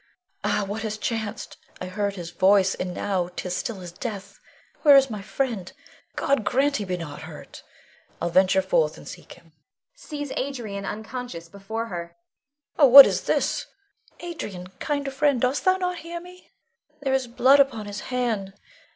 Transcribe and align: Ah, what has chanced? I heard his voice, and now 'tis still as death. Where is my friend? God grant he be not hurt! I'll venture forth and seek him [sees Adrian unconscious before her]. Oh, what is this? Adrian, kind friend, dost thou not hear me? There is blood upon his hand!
Ah, 0.43 0.63
what 0.65 0.81
has 0.81 0.97
chanced? 0.97 1.57
I 1.79 1.85
heard 1.85 2.15
his 2.15 2.31
voice, 2.31 2.73
and 2.73 2.91
now 2.91 3.29
'tis 3.35 3.55
still 3.55 3.81
as 3.81 3.91
death. 3.91 4.39
Where 4.81 4.97
is 4.97 5.11
my 5.11 5.21
friend? 5.21 5.71
God 6.15 6.43
grant 6.43 6.77
he 6.77 6.85
be 6.85 6.97
not 6.97 7.21
hurt! 7.21 7.61
I'll 8.19 8.31
venture 8.31 8.63
forth 8.63 8.97
and 8.97 9.07
seek 9.07 9.33
him 9.33 9.51
[sees 9.93 10.31
Adrian 10.35 10.85
unconscious 10.87 11.47
before 11.49 11.85
her]. 11.93 12.15
Oh, 12.79 12.87
what 12.87 13.05
is 13.05 13.25
this? 13.25 13.67
Adrian, 14.21 14.69
kind 14.79 15.13
friend, 15.13 15.39
dost 15.39 15.65
thou 15.65 15.77
not 15.77 15.99
hear 15.99 16.19
me? 16.19 16.49
There 17.01 17.13
is 17.13 17.27
blood 17.27 17.59
upon 17.59 17.85
his 17.85 17.99
hand! 18.09 18.53